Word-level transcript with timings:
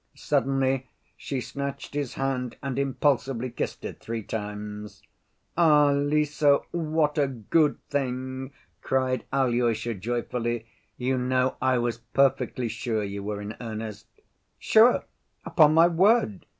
Suddenly 0.15 0.87
she 1.15 1.39
snatched 1.39 1.93
his 1.93 2.15
hand 2.15 2.57
and 2.63 2.79
impulsively 2.79 3.51
kissed 3.51 3.85
it 3.85 3.99
three 3.99 4.23
times. 4.23 5.03
"Ah, 5.55 5.91
Lise, 5.91 6.41
what 6.71 7.19
a 7.19 7.27
good 7.27 7.77
thing!" 7.87 8.51
cried 8.81 9.25
Alyosha 9.31 9.93
joyfully. 9.93 10.65
"You 10.97 11.19
know, 11.19 11.55
I 11.61 11.77
was 11.77 11.99
perfectly 11.99 12.67
sure 12.67 13.03
you 13.03 13.21
were 13.23 13.41
in 13.41 13.55
earnest." 13.61 14.07
"Sure? 14.57 15.03
Upon 15.45 15.75
my 15.75 15.87
word!" 15.87 16.47